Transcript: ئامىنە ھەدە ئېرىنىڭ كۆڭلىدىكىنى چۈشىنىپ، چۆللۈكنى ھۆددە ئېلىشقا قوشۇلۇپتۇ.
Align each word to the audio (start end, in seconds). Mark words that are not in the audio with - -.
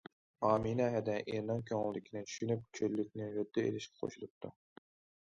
ئامىنە 0.47 0.85
ھەدە 0.93 1.17
ئېرىنىڭ 1.23 1.61
كۆڭلىدىكىنى 1.71 2.23
چۈشىنىپ، 2.31 2.63
چۆللۈكنى 2.79 3.29
ھۆددە 3.37 3.67
ئېلىشقا 3.67 4.01
قوشۇلۇپتۇ. 4.01 4.53